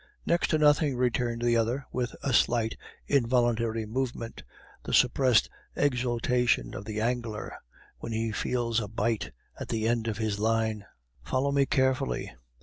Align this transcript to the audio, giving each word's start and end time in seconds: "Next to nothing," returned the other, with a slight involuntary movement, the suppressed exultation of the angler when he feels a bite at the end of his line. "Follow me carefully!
"Next 0.25 0.47
to 0.47 0.57
nothing," 0.57 0.97
returned 0.97 1.43
the 1.43 1.55
other, 1.55 1.85
with 1.91 2.15
a 2.23 2.33
slight 2.33 2.75
involuntary 3.05 3.85
movement, 3.85 4.41
the 4.83 4.95
suppressed 4.95 5.47
exultation 5.75 6.73
of 6.73 6.85
the 6.85 6.99
angler 6.99 7.55
when 7.99 8.11
he 8.11 8.31
feels 8.31 8.79
a 8.79 8.87
bite 8.87 9.29
at 9.59 9.67
the 9.69 9.87
end 9.87 10.07
of 10.07 10.17
his 10.17 10.39
line. 10.39 10.85
"Follow 11.21 11.51
me 11.51 11.67
carefully! 11.67 12.31